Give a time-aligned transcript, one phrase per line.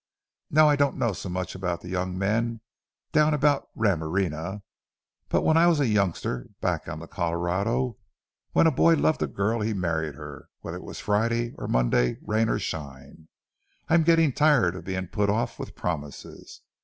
[0.49, 2.61] Now, I don't know so much about the young men
[3.11, 4.63] down about Ramirena,
[5.29, 7.99] but when I was a youngster back on the Colorado,
[8.51, 12.17] when a boy loved a girl he married her, whether it was Friday or Monday,
[12.23, 13.27] rain or shine.
[13.89, 16.61] I'm getting tired of being put off with promises.